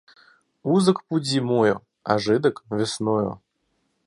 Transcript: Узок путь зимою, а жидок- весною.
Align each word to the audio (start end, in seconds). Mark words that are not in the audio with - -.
Узок 0.63 1.03
путь 1.03 1.25
зимою, 1.27 1.81
а 2.03 2.17
жидок- 2.17 2.65
весною. 2.71 3.39